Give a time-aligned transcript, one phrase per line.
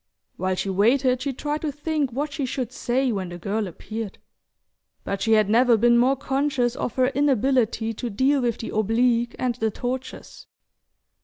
[0.35, 4.17] While she waited she tried to think what she should say when the girl appeared;
[5.03, 9.35] but she had never been more conscious of her inability to deal with the oblique
[9.37, 10.47] and the tortuous.